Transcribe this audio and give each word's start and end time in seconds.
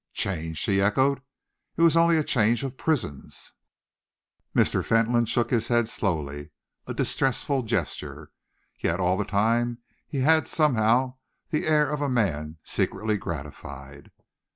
"Change!" 0.13 0.57
she 0.57 0.81
echoed. 0.81 1.21
"It 1.77 1.83
was 1.83 1.95
only 1.95 2.17
a 2.17 2.23
change 2.23 2.63
of 2.63 2.75
prisons." 2.75 3.53
Mr. 4.55 4.83
Fentolin 4.83 5.25
shook 5.27 5.51
his 5.51 5.67
head 5.67 5.87
slowly 5.87 6.49
a 6.87 6.93
distressful 6.95 7.61
gesture. 7.61 8.31
Yet 8.79 8.99
all 8.99 9.15
the 9.15 9.23
time 9.25 9.77
he 10.07 10.21
had 10.21 10.47
somehow 10.47 11.17
the 11.51 11.67
air 11.67 11.87
of 11.87 12.01
a 12.01 12.09
man 12.09 12.57
secretly 12.63 13.17
gratified. 13.17 14.09